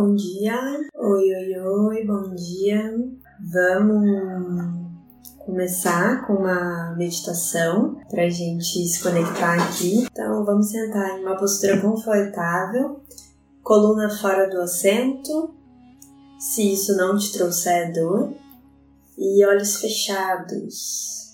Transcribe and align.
bom 0.00 0.14
dia. 0.14 0.58
Oi, 0.94 1.24
oi, 1.34 1.60
oi, 1.60 2.06
bom 2.06 2.34
dia. 2.34 2.90
Vamos 3.52 4.96
começar 5.44 6.26
com 6.26 6.36
uma 6.36 6.94
meditação 6.96 8.00
para 8.08 8.22
a 8.22 8.28
gente 8.30 8.88
se 8.88 9.02
conectar 9.02 9.56
aqui. 9.62 10.06
Então, 10.10 10.42
vamos 10.42 10.70
sentar 10.70 11.18
em 11.18 11.22
uma 11.22 11.36
postura 11.36 11.78
confortável, 11.82 13.02
coluna 13.62 14.08
fora 14.08 14.48
do 14.48 14.62
assento, 14.62 15.54
se 16.38 16.72
isso 16.72 16.96
não 16.96 17.18
te 17.18 17.34
trouxer 17.34 17.92
dor, 17.92 18.32
e 19.18 19.44
olhos 19.44 19.76
fechados. 19.82 21.29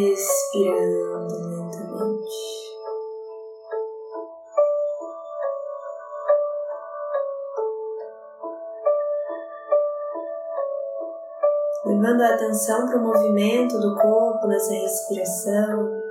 expirando 0.09 1.35
lentamente. 1.35 2.51
Levando 11.85 12.21
a 12.21 12.33
atenção 12.33 12.87
para 12.87 12.97
o 12.97 13.03
movimento 13.03 13.79
do 13.79 13.95
corpo 13.95 14.47
nessa 14.47 14.73
respiração, 14.73 16.10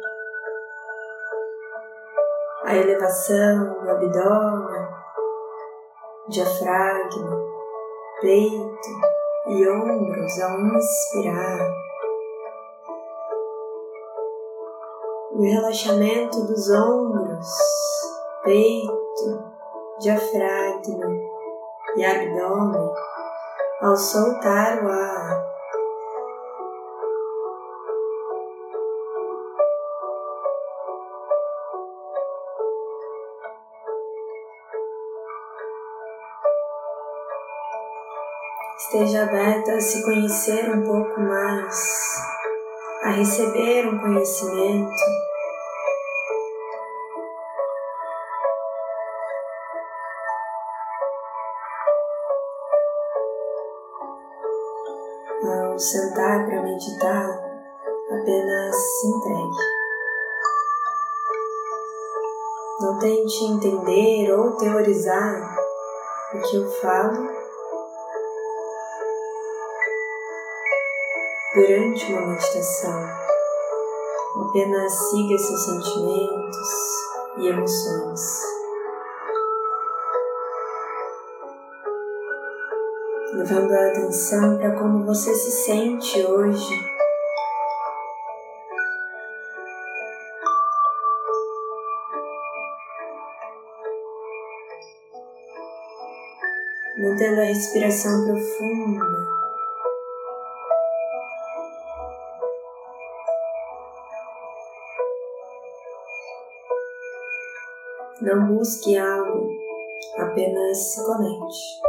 a 2.70 2.76
elevação 2.76 3.82
do 3.82 3.90
abdômen, 3.90 4.88
diafragma, 6.28 7.36
peito 8.20 8.88
e 9.48 9.68
ombros 9.68 10.40
ao 10.40 10.60
inspirar. 10.60 11.68
O 15.32 15.42
relaxamento 15.42 16.46
dos 16.46 16.70
ombros, 16.70 17.48
peito, 18.44 19.44
diafragma 19.98 21.10
e 21.96 22.04
abdômen 22.04 22.94
ao 23.80 23.96
soltar 23.96 24.84
o 24.84 24.88
ar. 24.88 25.49
Esteja 38.92 39.22
aberta 39.22 39.74
a 39.74 39.80
se 39.80 40.02
conhecer 40.02 40.68
um 40.68 40.82
pouco 40.82 41.20
mais, 41.20 42.16
a 43.04 43.10
receber 43.10 43.86
um 43.86 43.96
conhecimento. 44.00 44.90
Ao 55.44 55.78
sentar 55.78 56.46
para 56.46 56.62
meditar, 56.62 57.28
apenas 58.10 58.74
se 58.74 59.06
entregue. 59.06 59.56
Não 62.80 62.98
tente 62.98 63.44
entender 63.44 64.32
ou 64.32 64.56
teorizar 64.56 65.56
o 66.34 66.40
que 66.40 66.56
eu 66.56 66.68
falo 66.72 67.39
durante 71.54 72.12
uma 72.12 72.26
meditação. 72.28 73.08
Apenas 74.48 74.92
siga 74.92 75.36
seus 75.36 75.64
sentimentos 75.64 76.68
e 77.38 77.48
emoções. 77.48 78.20
Levando 83.34 83.72
a 83.72 83.88
atenção 83.88 84.58
para 84.58 84.76
como 84.78 85.04
você 85.04 85.34
se 85.34 85.50
sente 85.50 86.24
hoje. 86.24 86.74
Mantendo 96.96 97.40
a 97.40 97.44
respiração 97.44 98.24
profunda. 98.26 99.39
Não 108.22 108.48
busque 108.48 108.98
algo, 108.98 109.48
apenas 110.18 110.76
se 110.76 111.06
conecte. 111.06 111.80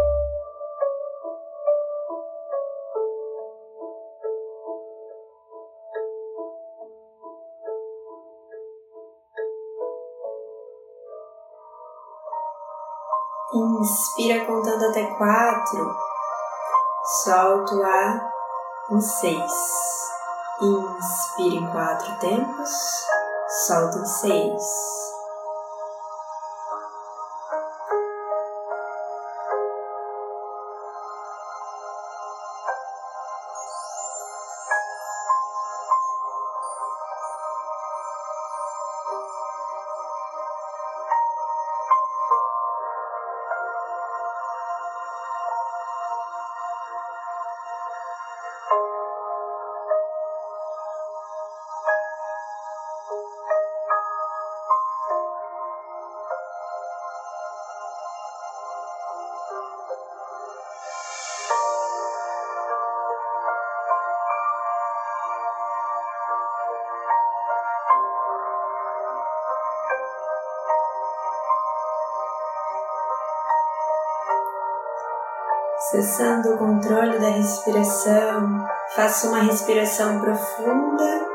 Inspira 13.53 14.46
contando 14.46 14.86
até 14.86 15.06
quatro. 15.18 15.94
Solta 17.25 17.75
o 17.75 17.84
ar 17.84 18.31
em 18.92 19.02
seis. 19.02 19.52
Inspira 20.62 21.56
em 21.56 21.72
quatro 21.74 22.19
tempos. 22.19 22.72
Solta 23.66 23.98
em 23.98 24.06
seis. 24.06 25.10
Cessando 75.91 76.54
o 76.54 76.57
controle 76.57 77.19
da 77.19 77.27
respiração, 77.27 78.65
faça 78.95 79.27
uma 79.27 79.42
respiração 79.42 80.21
profunda. 80.21 81.27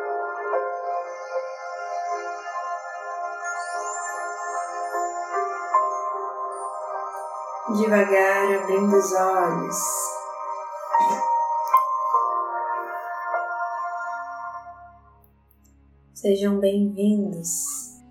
Devagar 7.76 8.62
abrindo 8.62 8.96
os 8.96 9.12
olhos. 9.12 9.76
Sejam 16.14 16.58
bem-vindos. 16.60 17.50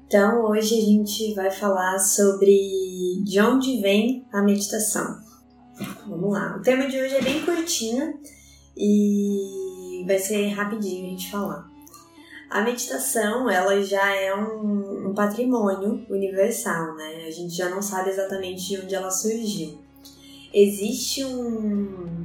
Então, 0.06 0.44
hoje 0.46 0.78
a 0.78 0.86
gente 0.86 1.34
vai 1.34 1.50
falar 1.50 1.98
sobre 1.98 2.56
de 3.24 3.42
onde 3.42 3.82
vem 3.82 4.28
a 4.32 4.44
meditação. 4.44 5.25
Vamos 6.08 6.34
lá. 6.34 6.56
O 6.56 6.62
tema 6.62 6.88
de 6.88 7.02
hoje 7.02 7.16
é 7.16 7.22
bem 7.22 7.44
curtinho 7.44 8.20
e 8.78 10.04
vai 10.06 10.20
ser 10.20 10.50
rapidinho 10.50 11.08
a 11.08 11.10
gente 11.10 11.32
falar. 11.32 11.68
A 12.48 12.62
meditação, 12.62 13.50
ela 13.50 13.82
já 13.82 14.16
é 14.16 14.34
um, 14.36 15.10
um 15.10 15.14
patrimônio 15.16 16.06
universal, 16.08 16.96
né? 16.96 17.26
A 17.28 17.32
gente 17.32 17.56
já 17.56 17.70
não 17.70 17.82
sabe 17.82 18.12
exatamente 18.12 18.68
de 18.68 18.82
onde 18.82 18.94
ela 18.94 19.10
surgiu. 19.10 19.80
Existe 20.54 21.26
um, 21.26 22.24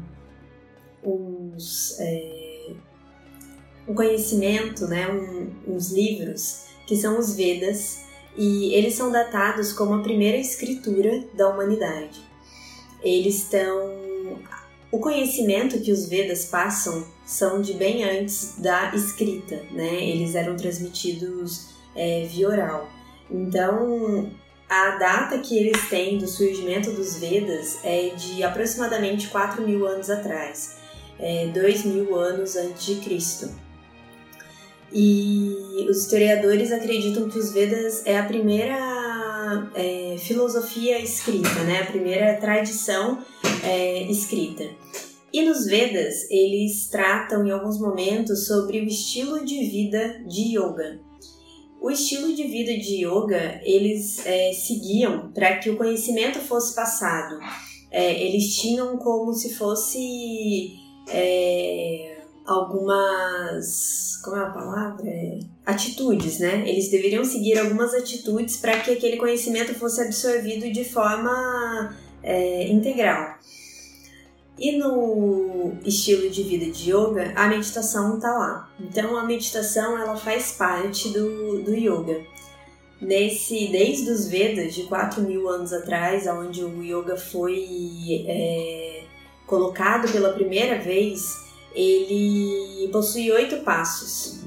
uns, 1.03 1.99
é, 1.99 2.75
um 3.88 3.94
conhecimento, 3.94 4.87
né, 4.87 5.11
um, 5.11 5.75
uns 5.75 5.91
livros 5.91 6.67
que 6.87 6.97
são 6.97 7.19
os 7.19 7.35
Vedas 7.35 8.05
e 8.37 8.75
eles 8.75 8.94
são 8.94 9.11
datados 9.11 9.73
como 9.73 9.94
a 9.94 10.03
primeira 10.03 10.37
escritura 10.37 11.25
da 11.35 11.49
humanidade. 11.49 12.30
Eles 13.02 13.37
estão 13.37 14.00
o 14.91 14.99
conhecimento 14.99 15.81
que 15.81 15.93
os 15.93 16.08
Vedas 16.08 16.47
passam 16.47 17.06
são 17.25 17.62
de 17.62 17.75
bem 17.75 18.02
antes 18.02 18.56
da 18.58 18.93
escrita, 18.94 19.62
né? 19.70 20.05
Eles 20.05 20.35
eram 20.35 20.56
transmitidos 20.56 21.69
é, 21.94 22.26
via 22.26 22.49
oral. 22.49 22.88
Então, 23.31 24.31
a 24.69 24.97
data 24.97 25.38
que 25.38 25.56
eles 25.56 25.88
têm 25.88 26.19
do 26.19 26.26
surgimento 26.26 26.91
dos 26.91 27.19
Vedas 27.19 27.79
é 27.85 28.08
de 28.17 28.43
aproximadamente 28.43 29.29
4 29.29 29.62
mil 29.62 29.87
anos 29.87 30.11
atrás, 30.11 30.76
é, 31.20 31.46
2 31.46 31.85
mil 31.85 32.17
anos 32.17 32.56
antes 32.56 32.85
de 32.85 32.96
Cristo. 32.96 33.49
E 34.93 35.87
os 35.88 36.03
historiadores 36.03 36.73
acreditam 36.73 37.29
que 37.29 37.38
os 37.38 37.53
Vedas 37.53 38.05
é 38.05 38.19
a 38.19 38.25
primeira 38.25 38.76
é, 39.75 40.17
filosofia 40.19 40.99
escrita, 40.99 41.62
né? 41.64 41.82
a 41.82 41.87
primeira 41.87 42.35
tradição 42.37 43.23
é, 43.62 44.02
escrita. 44.11 44.64
E 45.32 45.43
nos 45.43 45.67
Vedas, 45.67 46.29
eles 46.29 46.88
tratam 46.88 47.47
em 47.47 47.50
alguns 47.50 47.79
momentos 47.79 48.47
sobre 48.47 48.81
o 48.81 48.85
estilo 48.85 49.44
de 49.44 49.64
vida 49.64 50.25
de 50.26 50.56
yoga. 50.56 51.00
O 51.81 51.91
estilo 51.91 52.35
de 52.35 52.43
vida 52.44 52.73
de 52.76 53.06
yoga, 53.06 53.61
eles 53.62 54.26
é, 54.26 54.52
seguiam 54.52 55.31
para 55.32 55.56
que 55.58 55.70
o 55.70 55.76
conhecimento 55.76 56.41
fosse 56.41 56.75
passado. 56.75 57.38
É, 57.91 58.23
eles 58.23 58.56
tinham 58.56 58.99
como 58.99 59.32
se 59.32 59.55
fosse 59.55 60.75
é, 61.08 62.23
algumas. 62.44 64.20
Como 64.23 64.37
é 64.37 64.43
a 64.43 64.50
palavra? 64.50 65.11
Atitudes, 65.70 66.38
né? 66.38 66.69
Eles 66.69 66.90
deveriam 66.90 67.25
seguir 67.25 67.58
algumas 67.58 67.94
atitudes 67.94 68.56
para 68.56 68.81
que 68.81 68.90
aquele 68.90 69.17
conhecimento 69.17 69.75
fosse 69.75 70.00
absorvido 70.00 70.70
de 70.70 70.84
forma 70.84 71.96
é, 72.22 72.69
integral. 72.69 73.38
E 74.58 74.76
no 74.76 75.72
estilo 75.87 76.28
de 76.28 76.43
vida 76.43 76.70
de 76.70 76.90
yoga, 76.90 77.32
a 77.34 77.49
meditação 77.49 78.17
está 78.17 78.31
lá. 78.31 78.70
Então 78.78 79.17
a 79.17 79.25
meditação 79.25 79.96
ela 79.99 80.17
faz 80.17 80.52
parte 80.52 81.08
do, 81.08 81.62
do 81.62 81.75
yoga. 81.75 82.20
Nesse, 83.00 83.69
desde 83.69 84.11
os 84.11 84.28
Vedas, 84.28 84.75
de 84.75 84.82
4 84.82 85.22
mil 85.22 85.49
anos 85.49 85.72
atrás, 85.72 86.26
onde 86.26 86.62
o 86.62 86.82
yoga 86.82 87.17
foi 87.17 88.26
é, 88.28 89.05
colocado 89.46 90.12
pela 90.12 90.34
primeira 90.34 90.78
vez, 90.78 91.22
ele 91.75 92.88
possui 92.93 93.32
oito 93.32 93.64
passos, 93.64 94.40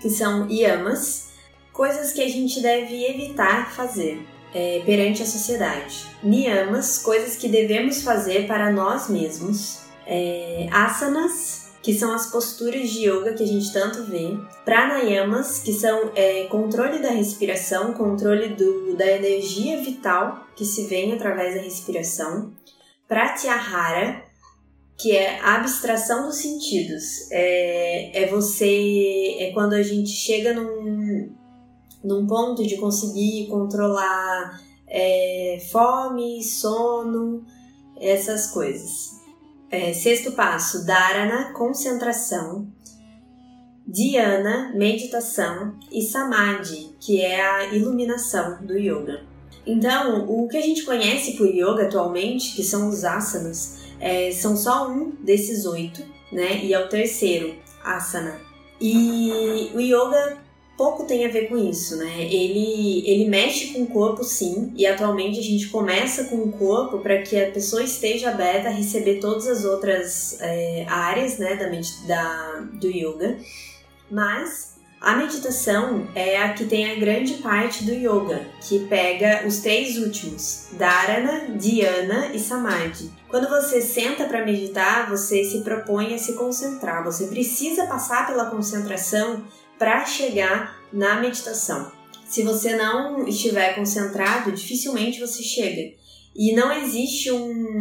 que 0.00 0.10
são 0.10 0.48
yamas, 0.50 1.28
coisas 1.72 2.12
que 2.12 2.22
a 2.22 2.28
gente 2.28 2.60
deve 2.60 3.04
evitar 3.04 3.72
fazer 3.72 4.26
é, 4.54 4.82
perante 4.84 5.22
a 5.22 5.26
sociedade. 5.26 6.06
Niyamas, 6.22 6.98
coisas 6.98 7.36
que 7.36 7.48
devemos 7.48 8.02
fazer 8.02 8.46
para 8.46 8.70
nós 8.70 9.08
mesmos. 9.08 9.80
É, 10.06 10.68
asanas, 10.72 11.68
que 11.82 11.92
são 11.94 12.14
as 12.14 12.30
posturas 12.30 12.90
de 12.90 13.08
yoga 13.08 13.34
que 13.34 13.42
a 13.42 13.46
gente 13.46 13.72
tanto 13.72 14.04
vê. 14.04 14.36
Pranayamas, 14.64 15.60
que 15.60 15.72
são 15.72 16.10
é, 16.14 16.44
controle 16.44 16.98
da 16.98 17.10
respiração, 17.10 17.92
controle 17.92 18.48
do, 18.48 18.96
da 18.96 19.06
energia 19.06 19.80
vital 19.82 20.46
que 20.56 20.64
se 20.64 20.86
vem 20.86 21.12
através 21.12 21.54
da 21.54 21.60
respiração. 21.60 22.52
Pratyahara, 23.06 24.22
que 24.98 25.12
é 25.16 25.40
a 25.40 25.54
abstração 25.54 26.26
dos 26.26 26.36
sentidos. 26.36 27.30
É, 27.30 28.24
é 28.24 28.26
você. 28.26 29.36
É 29.38 29.52
quando 29.52 29.74
a 29.74 29.82
gente 29.82 30.10
chega 30.10 30.52
num, 30.52 31.30
num 32.02 32.26
ponto 32.26 32.66
de 32.66 32.76
conseguir 32.76 33.46
controlar 33.46 34.60
é, 34.88 35.58
fome, 35.70 36.42
sono, 36.42 37.46
essas 38.00 38.48
coisas. 38.48 39.18
É, 39.70 39.92
sexto 39.92 40.32
passo, 40.32 40.84
dharana, 40.84 41.52
concentração. 41.52 42.66
Dhyana, 43.86 44.72
meditação. 44.74 45.78
E 45.92 46.02
samadhi, 46.02 46.96
que 46.98 47.20
é 47.20 47.40
a 47.40 47.72
iluminação 47.72 48.66
do 48.66 48.76
yoga. 48.76 49.22
Então, 49.64 50.26
o 50.28 50.48
que 50.48 50.56
a 50.56 50.62
gente 50.62 50.82
conhece 50.82 51.36
por 51.36 51.46
yoga 51.46 51.84
atualmente, 51.84 52.56
que 52.56 52.64
são 52.64 52.88
os 52.88 53.04
asanas, 53.04 53.77
é, 54.00 54.30
são 54.30 54.56
só 54.56 54.88
um 54.90 55.10
desses 55.20 55.66
oito, 55.66 56.02
né? 56.32 56.64
E 56.64 56.72
é 56.72 56.78
o 56.78 56.88
terceiro, 56.88 57.56
asana. 57.84 58.40
E 58.80 59.70
o 59.74 59.80
yoga 59.80 60.38
pouco 60.76 61.04
tem 61.04 61.26
a 61.26 61.28
ver 61.28 61.48
com 61.48 61.58
isso, 61.58 61.96
né? 61.96 62.22
Ele, 62.22 63.02
ele 63.04 63.28
mexe 63.28 63.72
com 63.72 63.82
o 63.82 63.86
corpo, 63.88 64.22
sim, 64.22 64.72
e 64.76 64.86
atualmente 64.86 65.40
a 65.40 65.42
gente 65.42 65.68
começa 65.68 66.24
com 66.24 66.36
o 66.36 66.52
corpo 66.52 66.98
para 66.98 67.20
que 67.22 67.36
a 67.36 67.50
pessoa 67.50 67.82
esteja 67.82 68.30
aberta 68.30 68.68
a 68.68 68.72
receber 68.72 69.18
todas 69.18 69.48
as 69.48 69.64
outras 69.64 70.40
é, 70.40 70.86
áreas, 70.88 71.36
né, 71.36 71.56
da, 71.56 71.68
da, 72.06 72.60
do 72.74 72.88
yoga. 72.88 73.38
Mas 74.08 74.77
a 75.00 75.14
meditação 75.14 76.08
é 76.12 76.42
a 76.42 76.52
que 76.52 76.64
tem 76.64 76.90
a 76.90 76.96
grande 76.96 77.34
parte 77.34 77.84
do 77.84 77.92
yoga, 77.92 78.48
que 78.60 78.80
pega 78.86 79.46
os 79.46 79.58
três 79.58 79.96
últimos: 79.96 80.68
Dharana, 80.72 81.56
Dhyana 81.56 82.34
e 82.34 82.38
Samadhi. 82.40 83.10
Quando 83.28 83.48
você 83.48 83.80
senta 83.80 84.24
para 84.24 84.44
meditar, 84.44 85.08
você 85.08 85.44
se 85.44 85.60
propõe 85.60 86.14
a 86.14 86.18
se 86.18 86.34
concentrar. 86.34 87.04
Você 87.04 87.28
precisa 87.28 87.86
passar 87.86 88.26
pela 88.26 88.50
concentração 88.50 89.44
para 89.78 90.04
chegar 90.04 90.76
na 90.92 91.20
meditação. 91.20 91.92
Se 92.26 92.42
você 92.42 92.74
não 92.74 93.26
estiver 93.26 93.74
concentrado, 93.74 94.50
dificilmente 94.50 95.20
você 95.20 95.42
chega. 95.42 95.94
E 96.34 96.54
não 96.54 96.72
existe 96.72 97.30
um 97.30 97.78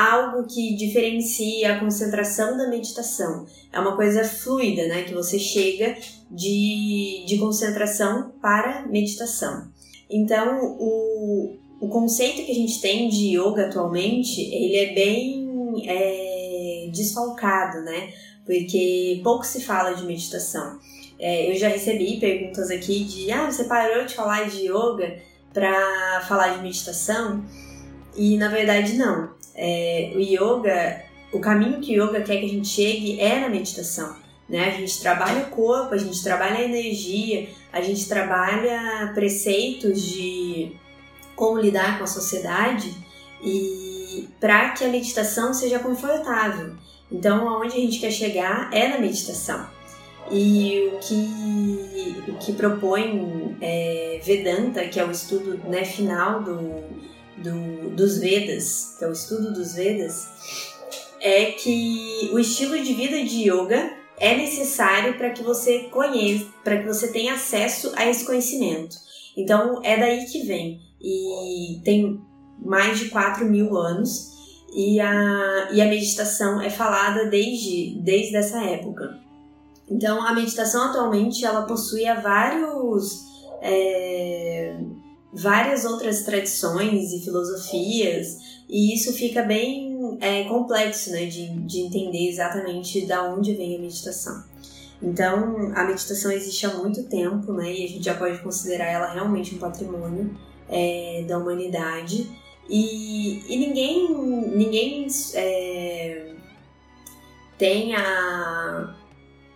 algo 0.00 0.46
que 0.46 0.74
diferencia 0.76 1.74
a 1.74 1.80
concentração 1.80 2.56
da 2.56 2.68
meditação. 2.68 3.44
É 3.72 3.78
uma 3.78 3.96
coisa 3.96 4.24
fluida, 4.24 4.86
né? 4.88 5.02
Que 5.02 5.12
você 5.12 5.38
chega 5.38 5.96
de, 6.30 7.24
de 7.26 7.38
concentração 7.38 8.32
para 8.40 8.86
meditação. 8.86 9.68
Então, 10.08 10.76
o, 10.78 11.56
o 11.80 11.88
conceito 11.88 12.44
que 12.44 12.50
a 12.50 12.54
gente 12.54 12.80
tem 12.80 13.08
de 13.08 13.36
yoga 13.36 13.66
atualmente, 13.66 14.40
ele 14.40 14.76
é 14.76 14.94
bem 14.94 15.82
é, 15.86 16.88
desfalcado, 16.92 17.82
né? 17.82 18.12
Porque 18.46 19.20
pouco 19.22 19.44
se 19.44 19.60
fala 19.60 19.92
de 19.92 20.04
meditação. 20.04 20.78
É, 21.18 21.50
eu 21.50 21.54
já 21.54 21.68
recebi 21.68 22.18
perguntas 22.18 22.70
aqui 22.70 23.04
de 23.04 23.30
ah, 23.30 23.50
você 23.50 23.64
parou 23.64 24.06
de 24.06 24.14
falar 24.14 24.48
de 24.48 24.66
yoga 24.66 25.18
para 25.52 26.24
falar 26.26 26.56
de 26.56 26.62
meditação? 26.62 27.44
E 28.16 28.38
na 28.38 28.48
verdade 28.48 28.94
não. 28.94 29.39
É, 29.62 30.12
o 30.14 30.20
yoga, 30.20 31.04
o 31.30 31.38
caminho 31.38 31.80
que 31.80 32.00
o 32.00 32.02
yoga 32.02 32.22
quer 32.22 32.38
que 32.38 32.46
a 32.46 32.48
gente 32.48 32.66
chegue 32.66 33.20
é 33.20 33.40
na 33.40 33.48
meditação. 33.50 34.16
Né? 34.48 34.68
A 34.68 34.70
gente 34.70 34.98
trabalha 35.00 35.42
o 35.42 35.50
corpo, 35.50 35.94
a 35.94 35.98
gente 35.98 36.22
trabalha 36.22 36.56
a 36.56 36.64
energia, 36.64 37.48
a 37.70 37.82
gente 37.82 38.08
trabalha 38.08 39.12
preceitos 39.14 40.02
de 40.02 40.72
como 41.36 41.60
lidar 41.60 41.98
com 41.98 42.04
a 42.04 42.06
sociedade 42.06 42.92
e 43.44 44.28
para 44.40 44.70
que 44.70 44.82
a 44.82 44.88
meditação 44.88 45.52
seja 45.52 45.78
confortável. 45.78 46.74
Então, 47.12 47.46
aonde 47.46 47.76
a 47.76 47.80
gente 47.80 48.00
quer 48.00 48.10
chegar 48.10 48.70
é 48.72 48.88
na 48.88 48.98
meditação. 48.98 49.68
E 50.30 50.90
o 50.94 50.98
que, 50.98 52.30
o 52.30 52.34
que 52.36 52.52
propõe 52.52 53.56
é, 53.60 54.20
Vedanta, 54.22 54.86
que 54.86 54.98
é 54.98 55.04
o 55.04 55.10
estudo 55.10 55.58
né, 55.68 55.84
final 55.84 56.42
do, 56.42 56.84
do, 57.42 57.90
dos 57.90 58.18
Vedas, 58.18 58.96
que 58.98 59.04
é 59.04 59.08
o 59.08 59.12
estudo 59.12 59.52
dos 59.52 59.74
Vedas, 59.74 60.28
é 61.20 61.46
que 61.46 62.30
o 62.32 62.38
estilo 62.38 62.80
de 62.82 62.94
vida 62.94 63.22
de 63.24 63.50
yoga 63.50 63.92
é 64.18 64.36
necessário 64.36 65.16
para 65.16 65.30
que 65.30 65.42
você 65.42 65.80
conheça, 65.90 66.46
para 66.62 66.78
que 66.78 66.86
você 66.86 67.08
tenha 67.08 67.34
acesso 67.34 67.92
a 67.96 68.08
esse 68.08 68.24
conhecimento. 68.24 68.96
Então 69.36 69.80
é 69.82 69.98
daí 69.98 70.26
que 70.26 70.42
vem. 70.42 70.80
E 71.00 71.80
tem 71.84 72.20
mais 72.58 72.98
de 72.98 73.08
4 73.08 73.46
mil 73.46 73.76
anos 73.76 74.30
e 74.72 75.00
a, 75.00 75.68
e 75.72 75.80
a 75.80 75.86
meditação 75.86 76.60
é 76.60 76.70
falada 76.70 77.26
desde, 77.26 77.98
desde 78.02 78.36
essa 78.36 78.62
época. 78.62 79.18
Então, 79.90 80.24
a 80.24 80.32
meditação 80.32 80.90
atualmente 80.90 81.44
ela 81.44 81.62
possui 81.62 82.04
vários, 82.22 83.24
é, 83.60 84.76
várias 85.32 85.84
outras 85.84 86.22
tradições 86.22 87.12
e 87.12 87.20
filosofias, 87.20 88.38
e 88.68 88.94
isso 88.94 89.12
fica 89.12 89.42
bem 89.42 90.18
é, 90.20 90.44
complexo 90.44 91.10
né, 91.10 91.26
de, 91.26 91.48
de 91.60 91.80
entender 91.80 92.28
exatamente 92.28 93.06
da 93.06 93.24
onde 93.24 93.54
vem 93.54 93.76
a 93.76 93.80
meditação. 93.80 94.44
Então, 95.02 95.72
a 95.74 95.84
meditação 95.84 96.30
existe 96.30 96.66
há 96.66 96.74
muito 96.74 97.04
tempo, 97.04 97.52
né, 97.52 97.72
e 97.72 97.84
a 97.84 97.88
gente 97.88 98.04
já 98.04 98.14
pode 98.14 98.38
considerar 98.42 98.86
ela 98.86 99.12
realmente 99.12 99.54
um 99.54 99.58
patrimônio 99.58 100.36
é, 100.68 101.24
da 101.26 101.38
humanidade. 101.38 102.28
E, 102.68 103.42
e 103.48 103.56
ninguém, 103.58 104.12
ninguém 104.54 105.06
é, 105.34 106.34
tem 107.58 107.94
a, 107.94 108.94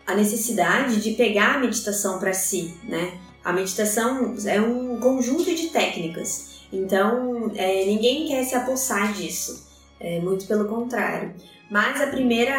a 0.07 0.15
necessidade 0.15 1.01
de 1.01 1.13
pegar 1.13 1.55
a 1.55 1.59
meditação 1.59 2.19
para 2.19 2.33
si, 2.33 2.75
né? 2.85 3.19
A 3.45 3.53
meditação 3.53 4.35
é 4.47 4.61
um 4.61 4.99
conjunto 4.99 5.55
de 5.55 5.69
técnicas, 5.69 6.67
então 6.73 7.53
é, 7.55 7.85
ninguém 7.85 8.27
quer 8.27 8.43
se 8.45 8.55
apossar 8.55 9.13
disso, 9.13 9.67
é, 10.01 10.19
muito 10.21 10.47
pelo 10.47 10.65
contrário. 10.65 11.35
Mas 11.71 12.01
a 12.01 12.07
primeira, 12.07 12.55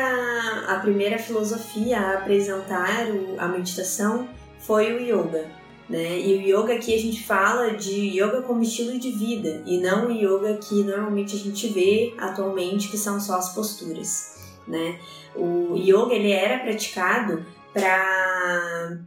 a 0.67 0.79
primeira 0.79 1.17
filosofia 1.17 1.99
a 1.99 2.17
apresentar 2.19 3.07
o, 3.07 3.39
a 3.39 3.47
meditação 3.47 4.27
foi 4.59 4.93
o 4.93 4.99
yoga. 4.99 5.45
Né? 5.87 6.19
E 6.19 6.35
o 6.35 6.41
yoga 6.41 6.73
aqui 6.73 6.93
a 6.95 6.99
gente 6.99 7.23
fala 7.23 7.71
de 7.71 8.19
yoga 8.19 8.41
como 8.41 8.63
estilo 8.63 8.97
de 8.99 9.11
vida 9.11 9.61
e 9.65 9.77
não 9.77 10.07
o 10.07 10.11
yoga 10.11 10.57
que 10.57 10.83
normalmente 10.83 11.35
a 11.35 11.39
gente 11.39 11.67
vê 11.67 12.13
atualmente, 12.17 12.89
que 12.89 12.97
são 12.97 13.19
só 13.19 13.37
as 13.37 13.53
posturas. 13.53 14.35
Né? 14.67 14.99
O 15.35 15.75
yoga 15.75 16.13
ele 16.13 16.31
era 16.31 16.59
praticado 16.59 17.45
para 17.71 18.99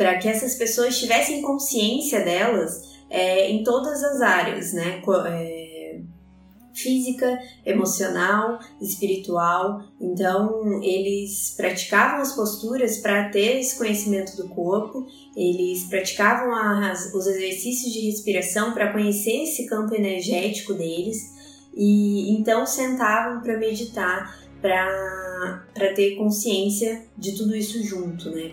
para 0.00 0.16
que 0.16 0.26
essas 0.26 0.54
pessoas 0.54 0.98
tivessem 0.98 1.42
consciência 1.42 2.24
delas 2.24 2.88
é, 3.10 3.50
em 3.50 3.62
todas 3.62 4.02
as 4.02 4.22
áreas, 4.22 4.72
né? 4.72 5.02
É, 5.28 6.00
física, 6.72 7.38
emocional, 7.66 8.58
espiritual. 8.80 9.82
Então, 10.00 10.82
eles 10.82 11.52
praticavam 11.54 12.22
as 12.22 12.34
posturas 12.34 12.96
para 12.96 13.28
ter 13.28 13.60
esse 13.60 13.76
conhecimento 13.76 14.38
do 14.38 14.48
corpo, 14.48 15.06
eles 15.36 15.84
praticavam 15.84 16.54
as, 16.54 17.12
os 17.12 17.26
exercícios 17.26 17.92
de 17.92 18.00
respiração 18.06 18.72
para 18.72 18.94
conhecer 18.94 19.42
esse 19.42 19.66
campo 19.66 19.94
energético 19.94 20.72
deles 20.72 21.18
e 21.76 22.32
então 22.38 22.64
sentavam 22.64 23.42
para 23.42 23.58
meditar, 23.58 24.34
para 24.62 25.92
ter 25.94 26.16
consciência 26.16 27.04
de 27.18 27.36
tudo 27.36 27.54
isso 27.54 27.82
junto, 27.82 28.30
né? 28.30 28.48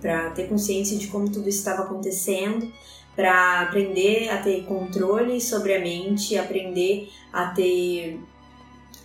Para 0.00 0.30
ter 0.30 0.48
consciência 0.48 0.96
de 0.96 1.08
como 1.08 1.30
tudo 1.30 1.48
estava 1.48 1.82
acontecendo 1.82 2.72
para 3.20 3.60
aprender 3.60 4.30
a 4.30 4.38
ter 4.38 4.64
controle 4.64 5.40
sobre 5.40 5.74
a 5.74 5.80
mente, 5.80 6.38
aprender 6.38 7.10
a 7.32 7.48
ter 7.48 8.18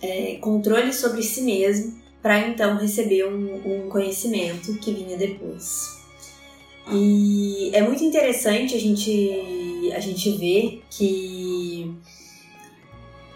é, 0.00 0.36
controle 0.40 0.92
sobre 0.92 1.22
si 1.22 1.42
mesmo, 1.42 2.00
para 2.22 2.48
então 2.48 2.78
receber 2.78 3.26
um, 3.26 3.84
um 3.84 3.88
conhecimento 3.88 4.74
que 4.78 4.92
vinha 4.92 5.16
depois. 5.16 5.96
E 6.90 7.70
é 7.74 7.82
muito 7.82 8.02
interessante 8.04 8.74
a 8.74 8.80
gente, 8.80 9.92
a 9.94 10.00
gente 10.00 10.30
ver 10.36 10.82
que 10.88 11.94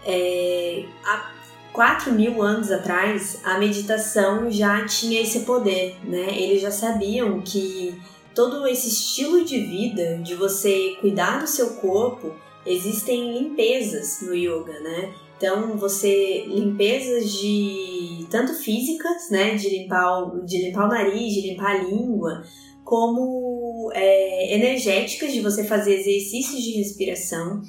é, 0.05 0.85
há 1.03 1.40
4 1.73 2.11
mil 2.11 2.41
anos 2.41 2.71
atrás 2.71 3.39
a 3.43 3.57
meditação 3.57 4.51
já 4.51 4.85
tinha 4.85 5.21
esse 5.21 5.41
poder, 5.41 5.95
né? 6.03 6.37
Eles 6.37 6.61
já 6.61 6.71
sabiam 6.71 7.41
que 7.41 7.95
todo 8.35 8.67
esse 8.67 8.89
estilo 8.89 9.43
de 9.45 9.59
vida, 9.59 10.17
de 10.17 10.35
você 10.35 10.97
cuidar 10.99 11.39
do 11.39 11.47
seu 11.47 11.75
corpo, 11.75 12.33
existem 12.65 13.37
limpezas 13.37 14.21
no 14.21 14.35
yoga, 14.35 14.79
né? 14.79 15.13
Então, 15.37 15.75
você 15.75 16.45
limpezas 16.45 17.31
de 17.31 18.27
tanto 18.29 18.53
físicas, 18.53 19.31
né, 19.31 19.55
de 19.55 19.69
limpar 19.69 20.21
o, 20.21 20.45
de 20.45 20.65
limpar 20.65 20.85
o 20.85 20.89
nariz, 20.89 21.33
de 21.33 21.41
limpar 21.41 21.71
a 21.71 21.83
língua, 21.83 22.43
como 22.83 23.91
é, 23.91 24.53
energéticas 24.55 25.33
de 25.33 25.41
você 25.41 25.63
fazer 25.63 25.95
exercícios 25.95 26.61
de 26.61 26.73
respiração. 26.73 27.59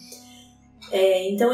É, 0.90 1.30
então, 1.30 1.50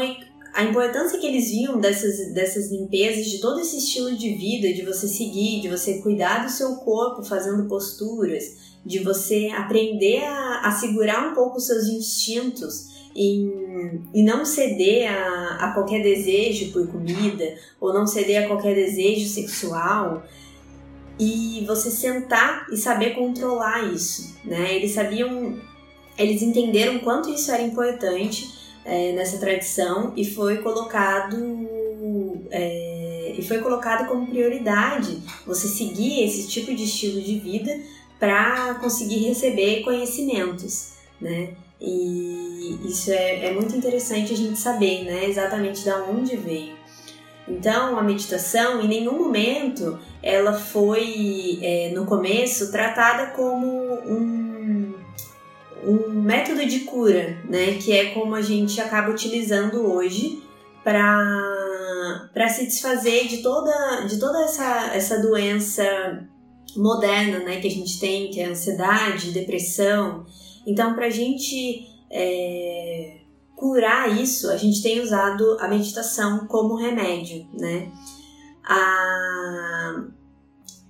a 0.53 0.63
importância 0.63 1.19
que 1.19 1.27
eles 1.27 1.49
viam 1.49 1.79
dessas, 1.79 2.33
dessas 2.33 2.71
limpezas, 2.71 3.25
de 3.27 3.39
todo 3.39 3.59
esse 3.59 3.77
estilo 3.77 4.15
de 4.15 4.33
vida, 4.33 4.73
de 4.73 4.83
você 4.83 5.07
seguir, 5.07 5.61
de 5.61 5.69
você 5.69 6.01
cuidar 6.01 6.45
do 6.45 6.51
seu 6.51 6.75
corpo 6.77 7.23
fazendo 7.23 7.67
posturas, 7.67 8.43
de 8.85 8.99
você 8.99 9.49
aprender 9.55 10.23
a, 10.23 10.61
a 10.65 10.71
segurar 10.71 11.29
um 11.29 11.33
pouco 11.33 11.57
os 11.57 11.65
seus 11.65 11.87
instintos 11.87 13.09
e, 13.15 13.49
e 14.13 14.23
não 14.23 14.43
ceder 14.45 15.11
a, 15.11 15.57
a 15.59 15.73
qualquer 15.73 16.01
desejo 16.01 16.71
por 16.71 16.87
comida 16.87 17.55
ou 17.79 17.93
não 17.93 18.07
ceder 18.07 18.43
a 18.43 18.47
qualquer 18.47 18.75
desejo 18.75 19.27
sexual 19.27 20.23
e 21.19 21.63
você 21.67 21.91
sentar 21.91 22.67
e 22.71 22.77
saber 22.77 23.13
controlar 23.13 23.93
isso, 23.93 24.35
né? 24.45 24.73
Eles 24.73 24.91
sabiam, 24.91 25.59
eles 26.17 26.41
entenderam 26.41 26.99
quanto 26.99 27.29
isso 27.29 27.51
era 27.51 27.61
importante 27.61 28.58
é, 28.89 29.13
nessa 29.13 29.37
tradição 29.37 30.13
e 30.15 30.25
foi 30.25 30.57
colocado 30.57 31.37
é, 32.51 33.35
e 33.37 33.41
foi 33.41 33.59
colocado 33.59 34.07
como 34.07 34.27
prioridade 34.27 35.21
você 35.45 35.67
seguir 35.67 36.23
esse 36.25 36.47
tipo 36.47 36.73
de 36.73 36.83
estilo 36.83 37.21
de 37.21 37.39
vida 37.39 37.79
para 38.19 38.75
conseguir 38.75 39.19
receber 39.27 39.81
conhecimentos, 39.83 40.93
né? 41.21 41.51
E 41.79 42.77
isso 42.83 43.11
é, 43.11 43.45
é, 43.45 43.53
muito 43.53 43.75
interessante 43.75 44.33
a 44.33 44.35
gente 44.35 44.59
saber, 44.59 45.05
né? 45.05 45.25
Exatamente 45.25 45.85
da 45.85 46.03
onde 46.03 46.35
veio. 46.35 46.77
Então, 47.47 47.97
a 47.97 48.03
meditação, 48.03 48.81
em 48.81 48.87
nenhum 48.87 49.17
momento, 49.17 49.97
ela 50.21 50.53
foi, 50.53 51.59
é, 51.61 51.91
no 51.95 52.05
começo, 52.05 52.71
tratada 52.71 53.31
como 53.31 53.67
um, 54.05 54.48
um 55.83 56.09
método 56.21 56.65
de 56.65 56.81
cura, 56.81 57.37
né? 57.49 57.75
Que 57.75 57.91
é 57.91 58.11
como 58.11 58.35
a 58.35 58.41
gente 58.41 58.79
acaba 58.81 59.11
utilizando 59.11 59.85
hoje 59.85 60.41
para 60.83 62.49
se 62.49 62.65
desfazer 62.65 63.27
de 63.27 63.37
toda, 63.37 64.05
de 64.07 64.19
toda 64.19 64.43
essa, 64.43 64.91
essa 64.93 65.21
doença 65.21 65.83
moderna, 66.75 67.39
né, 67.39 67.59
que 67.59 67.67
a 67.67 67.71
gente 67.71 67.99
tem, 67.99 68.29
que 68.29 68.39
é 68.39 68.45
ansiedade, 68.45 69.31
depressão. 69.31 70.25
Então, 70.65 70.93
para 70.93 71.07
a 71.07 71.09
gente 71.09 71.87
é, 72.11 73.17
curar 73.55 74.17
isso, 74.21 74.49
a 74.49 74.57
gente 74.57 74.81
tem 74.81 75.01
usado 75.01 75.57
a 75.59 75.67
meditação 75.67 76.47
como 76.47 76.75
remédio, 76.75 77.47
né? 77.53 77.91
A... 78.63 80.05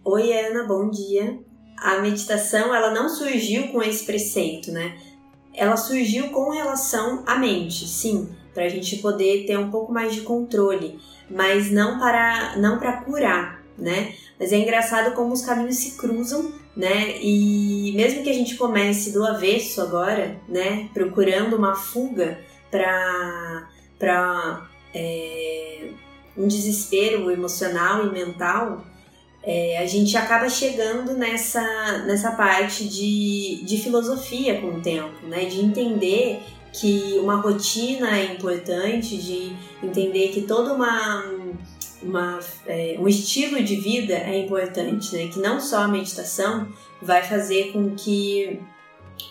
Oi, 0.04 0.34
Ana, 0.34 0.64
bom 0.66 0.90
dia. 0.90 1.40
A 1.82 2.00
meditação, 2.00 2.74
ela 2.74 2.92
não 2.92 3.10
surgiu 3.10 3.70
com 3.70 3.82
esse 3.82 4.06
preceito, 4.06 4.72
né? 4.72 4.98
Ela 5.54 5.78
surgiu 5.78 6.30
com 6.30 6.52
relação 6.52 7.24
à 7.26 7.36
mente, 7.38 7.88
sim, 7.88 8.30
para 8.54 8.66
a 8.66 8.70
gente 8.70 8.98
poder 8.98 9.46
ter 9.46 9.58
um 9.58 9.70
pouco 9.70 9.92
mais 9.92 10.14
de 10.14 10.22
controle, 10.22 11.00
mas 11.30 11.72
não 11.72 12.00
para 12.00 12.56
não 12.58 12.78
para 12.80 13.02
curar, 13.04 13.64
né? 13.78 14.14
Mas 14.40 14.52
é 14.52 14.58
engraçado 14.58 15.14
como 15.14 15.34
os 15.34 15.42
caminhos 15.42 15.76
se 15.76 15.98
cruzam, 15.98 16.54
né? 16.76 17.20
E 17.22 17.94
mesmo 17.96 18.24
que 18.24 18.30
a 18.30 18.34
gente 18.34 18.56
comece 18.56 19.12
do 19.12 19.26
avesso 19.26 19.82
agora, 19.82 20.40
né? 20.48 20.90
Procurando 20.94 21.56
uma 21.56 21.76
fuga 21.76 22.40
para 22.72 23.70
para 23.98 24.70
é, 24.94 25.90
um 26.38 26.48
desespero 26.48 27.30
emocional 27.30 28.06
e 28.06 28.12
mental, 28.12 28.86
é, 29.44 29.78
a 29.78 29.86
gente 29.86 30.16
acaba 30.18 30.50
chegando 30.50 31.14
nessa, 31.14 32.00
nessa 32.06 32.32
parte 32.32 32.88
de, 32.88 33.64
de 33.64 33.78
filosofia 33.78 34.60
com 34.60 34.68
o 34.68 34.82
tempo, 34.82 35.26
né? 35.28 35.46
De 35.46 35.60
entender 35.60 36.42
que 36.74 37.18
uma 37.20 37.36
rotina 37.36 38.20
é 38.20 38.34
importante, 38.34 39.18
de 39.18 39.56
entender 39.82 40.30
que 40.30 40.42
toda 40.42 40.74
uma 40.74 41.24
uma, 42.02 42.40
é, 42.66 42.96
um 42.98 43.08
estilo 43.08 43.62
de 43.62 43.76
vida 43.76 44.14
é 44.14 44.40
importante, 44.40 45.14
né? 45.16 45.28
Que 45.28 45.40
não 45.40 45.60
só 45.60 45.80
a 45.80 45.88
meditação 45.88 46.68
vai 47.02 47.24
fazer 47.24 47.72
com 47.72 47.96
que, 47.96 48.60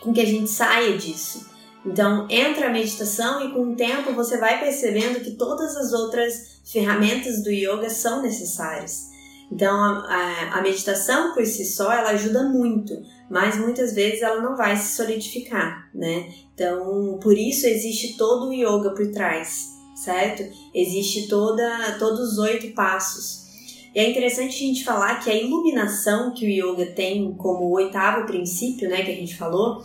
com 0.00 0.12
que 0.12 0.20
a 0.20 0.26
gente 0.26 0.50
saia 0.50 0.96
disso. 0.96 1.48
Então, 1.84 2.26
entra 2.28 2.66
a 2.66 2.70
meditação 2.70 3.46
e 3.46 3.52
com 3.52 3.72
o 3.72 3.76
tempo 3.76 4.12
você 4.12 4.36
vai 4.36 4.60
percebendo 4.60 5.20
que 5.20 5.32
todas 5.32 5.76
as 5.76 5.92
outras 5.92 6.60
ferramentas 6.64 7.42
do 7.42 7.50
yoga 7.50 7.88
são 7.88 8.20
necessárias. 8.20 9.08
Então, 9.50 9.74
a, 9.74 10.58
a, 10.58 10.62
meditação 10.62 11.32
por 11.32 11.44
si 11.46 11.64
só, 11.64 11.90
ela 11.90 12.10
ajuda 12.10 12.42
muito, 12.44 12.92
mas 13.30 13.56
muitas 13.56 13.94
vezes 13.94 14.20
ela 14.20 14.42
não 14.42 14.56
vai 14.56 14.76
se 14.76 14.94
solidificar, 14.94 15.88
né? 15.94 16.28
Então, 16.54 17.18
por 17.22 17.36
isso 17.36 17.66
existe 17.66 18.16
todo 18.18 18.48
o 18.48 18.52
yoga 18.52 18.90
por 18.90 19.10
trás 19.10 19.78
certo? 19.98 20.44
Existe 20.72 21.28
toda, 21.28 21.96
todos 21.98 22.32
os 22.32 22.38
oito 22.38 22.72
passos. 22.74 23.46
E 23.94 23.98
é 23.98 24.08
interessante 24.08 24.54
a 24.54 24.66
gente 24.66 24.84
falar 24.84 25.16
que 25.16 25.30
a 25.30 25.34
iluminação 25.34 26.32
que 26.32 26.46
o 26.46 26.48
yoga 26.48 26.86
tem 26.86 27.34
como 27.34 27.70
oitavo 27.70 28.26
princípio, 28.26 28.88
né, 28.88 29.02
que 29.02 29.10
a 29.10 29.14
gente 29.14 29.36
falou, 29.36 29.84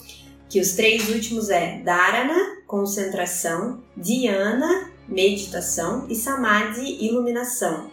que 0.50 0.60
os 0.60 0.74
três 0.74 1.10
últimos 1.10 1.50
é 1.50 1.80
dharana, 1.80 2.36
concentração, 2.68 3.82
dhyana, 3.98 4.92
meditação 5.08 6.06
e 6.10 6.16
samadhi, 6.16 7.04
iluminação. 7.04 7.90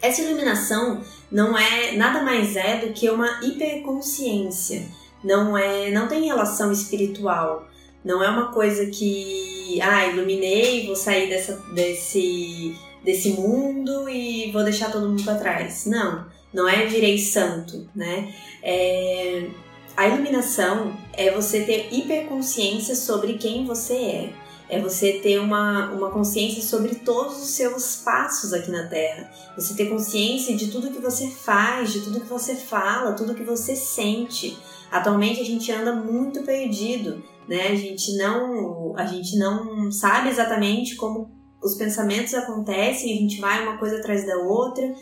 Essa 0.00 0.22
iluminação 0.22 1.02
não 1.30 1.56
é 1.56 1.92
nada 1.92 2.22
mais 2.22 2.56
é 2.56 2.78
do 2.78 2.92
que 2.92 3.08
uma 3.10 3.40
hiperconsciência. 3.42 4.86
Não 5.22 5.56
é, 5.56 5.90
não 5.90 6.08
tem 6.08 6.24
relação 6.24 6.72
espiritual. 6.72 7.68
Não 8.04 8.24
é 8.24 8.28
uma 8.30 8.50
coisa 8.50 8.86
que, 8.86 9.78
ah, 9.82 10.06
iluminei, 10.06 10.86
vou 10.86 10.96
sair 10.96 11.28
dessa, 11.28 11.56
desse, 11.74 12.74
desse 13.04 13.30
mundo 13.30 14.08
e 14.08 14.50
vou 14.52 14.64
deixar 14.64 14.90
todo 14.90 15.08
mundo 15.08 15.22
para 15.22 15.38
trás. 15.38 15.84
Não. 15.84 16.26
não 16.52 16.66
é 16.66 16.86
virei 16.86 17.18
santo, 17.18 17.86
né? 17.94 18.34
É, 18.62 19.48
a 19.96 20.08
iluminação 20.08 20.96
é 21.12 21.30
você 21.30 21.60
ter 21.60 21.92
hiperconsciência 21.92 22.94
sobre 22.94 23.34
quem 23.34 23.66
você 23.66 23.94
é. 23.94 24.32
É 24.70 24.80
você 24.80 25.14
ter 25.14 25.40
uma, 25.40 25.90
uma 25.90 26.10
consciência 26.10 26.62
sobre 26.62 26.94
todos 26.94 27.42
os 27.42 27.50
seus 27.50 27.96
passos 27.96 28.52
aqui 28.52 28.70
na 28.70 28.86
Terra. 28.86 29.28
Você 29.56 29.74
ter 29.74 29.90
consciência 29.90 30.56
de 30.56 30.70
tudo 30.70 30.92
que 30.92 31.00
você 31.00 31.26
faz, 31.26 31.92
de 31.92 32.02
tudo 32.02 32.20
que 32.20 32.28
você 32.28 32.54
fala, 32.54 33.12
tudo 33.14 33.34
que 33.34 33.42
você 33.42 33.74
sente. 33.74 34.56
Atualmente 34.88 35.40
a 35.40 35.44
gente 35.44 35.72
anda 35.72 35.92
muito 35.92 36.44
perdido, 36.44 37.20
né? 37.48 37.66
A 37.66 37.74
gente 37.74 38.16
não, 38.16 38.94
a 38.96 39.04
gente 39.06 39.36
não 39.36 39.90
sabe 39.90 40.28
exatamente 40.28 40.94
como 40.94 41.28
os 41.60 41.74
pensamentos 41.74 42.32
acontecem, 42.32 43.12
a 43.12 43.20
gente 43.20 43.40
vai 43.40 43.66
uma 43.66 43.76
coisa 43.76 43.96
atrás 43.96 44.24
da 44.24 44.36
outra. 44.36 44.94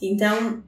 Então, 0.00 0.62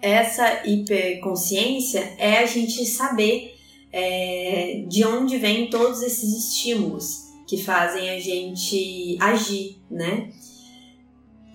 essa 0.00 0.64
hiperconsciência 0.64 2.14
é 2.18 2.38
a 2.38 2.46
gente 2.46 2.86
saber 2.86 3.56
é, 3.92 4.84
de 4.88 5.04
onde 5.04 5.38
vêm 5.38 5.68
todos 5.68 6.02
esses 6.02 6.32
estímulos 6.32 7.27
que 7.48 7.56
fazem 7.64 8.10
a 8.10 8.20
gente 8.20 9.16
agir, 9.18 9.80
né? 9.90 10.30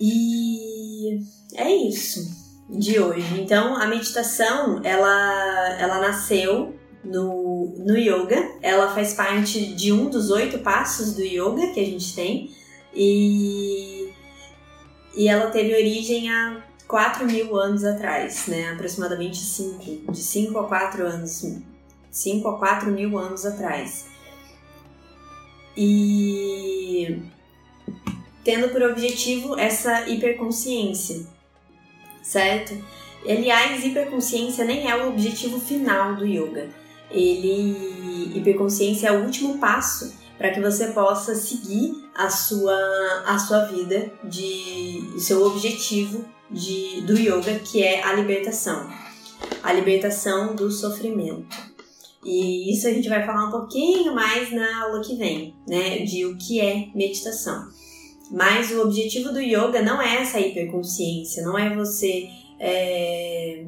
E 0.02 1.20
é 1.56 1.72
isso 1.72 2.44
de 2.68 3.00
hoje. 3.00 3.40
Então, 3.40 3.76
a 3.76 3.86
meditação, 3.86 4.82
ela, 4.84 5.78
ela 5.80 6.00
nasceu 6.00 6.76
no, 7.04 7.76
no 7.78 7.96
yoga. 7.96 8.58
Ela 8.60 8.94
faz 8.96 9.14
parte 9.14 9.76
de 9.76 9.94
um 9.94 10.10
dos 10.10 10.32
oito 10.32 10.58
passos 10.60 11.14
do 11.14 11.22
yoga 11.22 11.68
que 11.74 11.80
a 11.80 11.86
gente 11.86 12.16
tem. 12.16 12.52
E, 12.92 14.12
e 15.16 15.28
ela 15.28 15.52
teve 15.52 15.76
origem 15.76 16.32
há 16.32 16.64
4 16.88 17.24
mil 17.28 17.56
anos 17.56 17.84
atrás, 17.84 18.48
né? 18.48 18.72
Aproximadamente 18.72 19.38
5, 19.38 20.12
de 20.12 20.24
5 20.24 20.58
a 20.58 20.68
4 20.68 21.06
anos, 21.06 21.46
5 22.10 22.48
a 22.48 22.58
4 22.58 22.92
mil 22.92 23.16
anos 23.20 23.46
atrás. 23.46 24.13
E 25.76 27.22
tendo 28.44 28.70
por 28.70 28.84
objetivo 28.84 29.58
essa 29.58 30.08
hiperconsciência, 30.10 31.26
certo? 32.22 32.78
Aliás, 33.28 33.84
hiperconsciência 33.86 34.66
nem 34.66 34.90
é 34.90 34.96
o 34.96 35.10
objetivo 35.10 35.60
final 35.60 36.16
do 36.16 36.26
yoga. 36.26 36.70
Ele 37.10 38.32
hiperconsciência 38.36 39.08
é 39.08 39.12
o 39.12 39.24
último 39.24 39.58
passo 39.60 40.14
para 40.38 40.52
que 40.52 40.60
você 40.60 40.88
possa 40.88 41.36
seguir 41.36 41.94
a 42.16 42.30
sua 42.30 42.76
a 43.26 43.40
sua 43.40 43.66
vida 43.66 44.12
de 44.24 45.12
o 45.16 45.20
seu 45.20 45.46
objetivo 45.46 46.26
de, 46.50 47.02
do 47.02 47.18
yoga, 47.18 47.60
que 47.60 47.84
é 47.84 48.04
a 48.04 48.14
libertação. 48.14 48.90
A 49.62 49.74
libertação 49.74 50.56
do 50.56 50.70
sofrimento. 50.72 51.73
E 52.26 52.72
isso 52.72 52.88
a 52.88 52.92
gente 52.92 53.10
vai 53.10 53.26
falar 53.26 53.48
um 53.48 53.52
pouquinho 53.52 54.14
mais 54.14 54.52
na 54.52 54.84
aula 54.84 55.02
que 55.02 55.16
vem, 55.16 55.56
né? 55.68 56.00
De 56.00 56.26
o 56.26 56.38
que 56.38 56.60
é 56.60 56.88
meditação. 56.96 57.68
Mas 58.32 58.72
o 58.72 58.82
objetivo 58.82 59.32
do 59.32 59.40
yoga 59.40 59.82
não 59.82 60.02
é 60.02 60.22
essa 60.22 60.40
hiperconsciência, 60.40 61.44
não 61.44 61.58
é 61.58 61.76
você 61.76 62.30
é, 62.60 63.66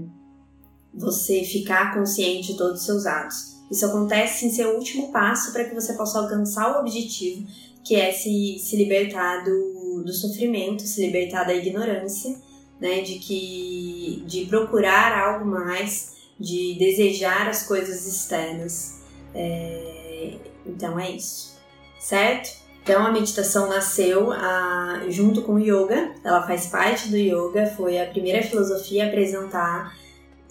você 0.93 1.43
ficar 1.43 1.93
consciente 1.93 2.53
de 2.53 2.57
todos 2.57 2.79
os 2.79 2.85
seus 2.85 3.05
atos. 3.05 3.55
Isso 3.69 3.85
acontece 3.85 4.45
em 4.45 4.51
seu 4.51 4.75
último 4.75 5.11
passo 5.11 5.51
para 5.51 5.65
que 5.65 5.75
você 5.75 5.93
possa 5.93 6.19
alcançar 6.19 6.75
o 6.75 6.79
objetivo, 6.81 7.45
que 7.83 7.95
é 7.95 8.11
se, 8.11 8.57
se 8.59 8.75
libertar 8.77 9.43
do, 9.43 10.03
do 10.03 10.13
sofrimento, 10.13 10.83
se 10.83 11.01
libertar 11.01 11.43
da 11.43 11.53
ignorância 11.53 12.35
né? 12.79 13.01
De 13.01 13.19
que 13.19 14.23
de 14.25 14.45
procurar 14.45 15.17
algo 15.17 15.45
mais, 15.45 16.14
de 16.39 16.75
desejar 16.77 17.47
as 17.47 17.63
coisas 17.63 18.05
externas. 18.05 19.01
É, 19.33 20.33
então 20.65 20.99
é 20.99 21.11
isso, 21.11 21.57
certo? 21.99 22.65
Então 22.83 23.05
a 23.05 23.11
meditação 23.11 23.67
nasceu 23.67 24.31
a, 24.31 25.05
junto 25.09 25.41
com 25.41 25.55
o 25.55 25.59
yoga, 25.59 26.11
ela 26.23 26.45
faz 26.45 26.67
parte 26.67 27.09
do 27.09 27.17
yoga, 27.17 27.65
foi 27.75 27.99
a 27.99 28.05
primeira 28.05 28.43
filosofia 28.43 29.05
a 29.05 29.07
apresentar 29.07 29.95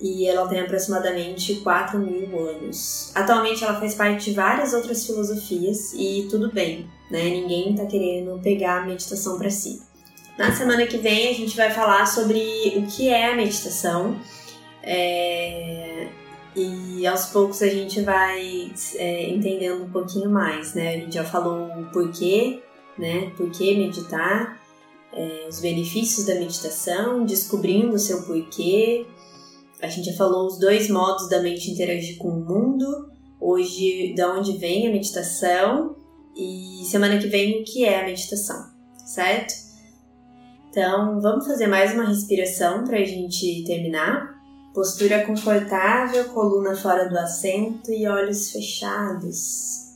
e 0.00 0.26
ela 0.26 0.48
tem 0.48 0.60
aproximadamente 0.60 1.56
4 1.56 1.98
mil 1.98 2.48
anos. 2.48 3.12
Atualmente 3.14 3.62
ela 3.62 3.78
faz 3.78 3.94
parte 3.94 4.30
de 4.30 4.36
várias 4.36 4.74
outras 4.74 5.06
filosofias 5.06 5.92
e 5.94 6.26
tudo 6.28 6.52
bem, 6.52 6.90
né? 7.08 7.22
Ninguém 7.22 7.70
está 7.70 7.86
querendo 7.86 8.40
pegar 8.42 8.82
a 8.82 8.86
meditação 8.86 9.38
para 9.38 9.50
si. 9.50 9.80
Na 10.36 10.50
semana 10.50 10.86
que 10.86 10.98
vem 10.98 11.28
a 11.28 11.34
gente 11.34 11.56
vai 11.56 11.70
falar 11.70 12.04
sobre 12.06 12.74
o 12.76 12.86
que 12.86 13.08
é 13.08 13.30
a 13.32 13.36
meditação. 13.36 14.18
É, 14.86 16.08
e 16.54 17.06
aos 17.06 17.26
poucos 17.26 17.62
a 17.62 17.68
gente 17.68 18.00
vai 18.02 18.70
é, 18.96 19.30
entendendo 19.30 19.84
um 19.84 19.90
pouquinho 19.90 20.30
mais, 20.30 20.74
né? 20.74 20.94
A 20.94 20.98
gente 20.98 21.14
já 21.14 21.24
falou 21.24 21.66
o 21.80 21.90
porquê, 21.90 22.62
né? 22.98 23.32
Por 23.36 23.50
que 23.50 23.76
meditar, 23.76 24.60
é, 25.12 25.46
os 25.48 25.60
benefícios 25.60 26.26
da 26.26 26.34
meditação, 26.34 27.24
descobrindo 27.24 27.94
o 27.94 27.98
seu 27.98 28.22
porquê. 28.22 29.06
A 29.80 29.88
gente 29.88 30.10
já 30.10 30.16
falou 30.16 30.46
os 30.46 30.58
dois 30.58 30.88
modos 30.88 31.28
da 31.28 31.40
mente 31.40 31.70
interagir 31.70 32.18
com 32.18 32.28
o 32.28 32.44
mundo. 32.44 33.10
Hoje, 33.40 34.14
da 34.16 34.32
onde 34.32 34.56
vem 34.56 34.86
a 34.86 34.90
meditação 34.90 35.96
e 36.36 36.84
semana 36.84 37.18
que 37.18 37.26
vem 37.26 37.60
o 37.60 37.64
que 37.64 37.84
é 37.84 38.00
a 38.00 38.04
meditação, 38.04 38.70
certo? 39.04 39.52
Então, 40.70 41.20
vamos 41.20 41.46
fazer 41.46 41.66
mais 41.66 41.92
uma 41.92 42.04
respiração 42.04 42.84
para 42.84 42.98
a 42.98 43.04
gente 43.04 43.62
terminar. 43.64 44.33
Postura 44.74 45.24
confortável, 45.24 46.30
coluna 46.30 46.74
fora 46.74 47.08
do 47.08 47.16
assento 47.16 47.92
e 47.92 48.08
olhos 48.08 48.50
fechados. 48.50 49.94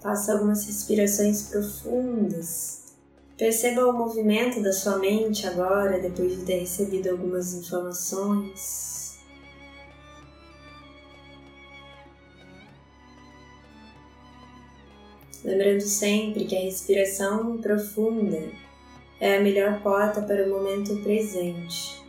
Faça 0.00 0.32
algumas 0.32 0.64
respirações 0.64 1.50
profundas. 1.50 2.94
Perceba 3.36 3.86
o 3.86 3.92
movimento 3.92 4.62
da 4.62 4.72
sua 4.72 4.96
mente 4.96 5.46
agora, 5.46 6.00
depois 6.00 6.34
de 6.34 6.46
ter 6.46 6.60
recebido 6.60 7.10
algumas 7.10 7.52
informações. 7.52 9.02
lembrando 15.44 15.80
sempre 15.80 16.44
que 16.44 16.56
a 16.56 16.60
respiração 16.60 17.58
profunda 17.58 18.61
é 19.22 19.36
a 19.36 19.40
melhor 19.40 19.80
porta 19.82 20.20
para 20.20 20.44
o 20.44 20.50
momento 20.50 20.96
presente. 20.96 22.04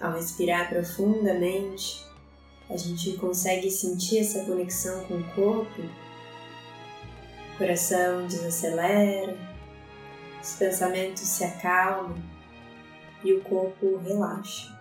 Ao 0.00 0.14
respirar 0.14 0.66
profundamente, 0.66 2.06
a 2.70 2.76
gente 2.78 3.18
consegue 3.18 3.70
sentir 3.70 4.20
essa 4.20 4.42
conexão 4.46 5.04
com 5.04 5.18
o 5.18 5.34
corpo, 5.34 5.82
o 7.52 7.58
coração 7.58 8.26
desacelera, 8.26 9.36
os 10.42 10.54
pensamentos 10.54 11.20
se 11.20 11.44
acalmam 11.44 12.16
e 13.22 13.34
o 13.34 13.42
corpo 13.42 13.98
relaxa. 13.98 14.74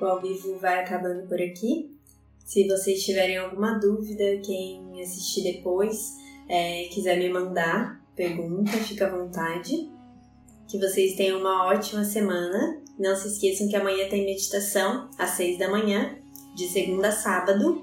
O 0.00 0.04
ao 0.06 0.22
vivo 0.22 0.58
vai 0.58 0.80
acabando 0.80 1.28
por 1.28 1.42
aqui. 1.42 1.95
Se 2.46 2.64
vocês 2.68 3.04
tiverem 3.04 3.38
alguma 3.38 3.72
dúvida, 3.72 4.22
quem 4.36 5.02
assistir 5.02 5.42
depois 5.42 6.14
é, 6.48 6.84
quiser 6.84 7.18
me 7.18 7.28
mandar 7.28 8.00
pergunta, 8.14 8.70
fica 8.70 9.08
à 9.08 9.10
vontade. 9.10 9.90
Que 10.68 10.78
vocês 10.78 11.16
tenham 11.16 11.40
uma 11.40 11.66
ótima 11.66 12.04
semana. 12.04 12.80
Não 12.96 13.16
se 13.16 13.26
esqueçam 13.26 13.68
que 13.68 13.74
amanhã 13.74 14.08
tem 14.08 14.24
meditação 14.24 15.10
às 15.18 15.30
seis 15.30 15.58
da 15.58 15.68
manhã, 15.68 16.16
de 16.54 16.68
segunda 16.68 17.08
a 17.08 17.12
sábado. 17.12 17.82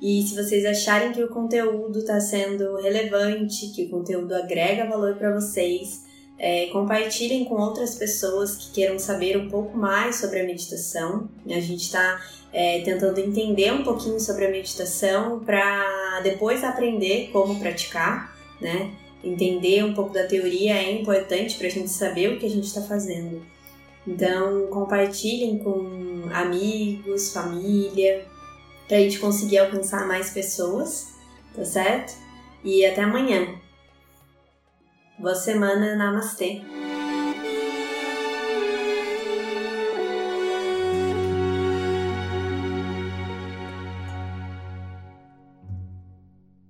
E 0.00 0.20
se 0.24 0.34
vocês 0.34 0.64
acharem 0.66 1.12
que 1.12 1.22
o 1.22 1.28
conteúdo 1.28 2.00
está 2.00 2.18
sendo 2.18 2.74
relevante, 2.78 3.72
que 3.72 3.84
o 3.84 3.90
conteúdo 3.90 4.34
agrega 4.34 4.90
valor 4.90 5.14
para 5.14 5.32
vocês, 5.32 6.02
é, 6.42 6.66
compartilhem 6.72 7.44
com 7.44 7.54
outras 7.54 7.94
pessoas 7.94 8.56
que 8.56 8.72
queiram 8.72 8.98
saber 8.98 9.36
um 9.36 9.48
pouco 9.48 9.78
mais 9.78 10.16
sobre 10.16 10.40
a 10.40 10.44
meditação. 10.44 11.28
A 11.46 11.60
gente 11.60 11.82
está 11.84 12.20
é, 12.52 12.80
tentando 12.80 13.20
entender 13.20 13.72
um 13.72 13.84
pouquinho 13.84 14.18
sobre 14.18 14.46
a 14.46 14.50
meditação 14.50 15.38
para 15.38 16.20
depois 16.24 16.64
aprender 16.64 17.30
como 17.32 17.60
praticar, 17.60 18.36
né? 18.60 18.90
Entender 19.22 19.84
um 19.84 19.94
pouco 19.94 20.12
da 20.12 20.26
teoria 20.26 20.74
é 20.74 20.90
importante 20.90 21.56
para 21.56 21.68
a 21.68 21.70
gente 21.70 21.90
saber 21.90 22.32
o 22.32 22.40
que 22.40 22.46
a 22.46 22.50
gente 22.50 22.66
está 22.66 22.82
fazendo. 22.82 23.40
Então, 24.04 24.66
compartilhem 24.66 25.58
com 25.58 26.28
amigos, 26.32 27.32
família, 27.32 28.26
para 28.88 28.96
a 28.96 29.00
gente 29.00 29.20
conseguir 29.20 29.58
alcançar 29.58 30.08
mais 30.08 30.30
pessoas, 30.30 31.12
tá 31.54 31.64
certo? 31.64 32.12
E 32.64 32.84
até 32.84 33.02
amanhã! 33.02 33.61
Boa 35.22 35.36
semana, 35.36 35.94
Namastê! 35.94 36.62